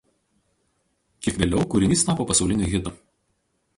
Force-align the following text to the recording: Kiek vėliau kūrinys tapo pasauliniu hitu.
Kiek 1.27 1.37
vėliau 1.43 1.67
kūrinys 1.73 2.03
tapo 2.09 2.27
pasauliniu 2.33 2.71
hitu. 2.73 2.95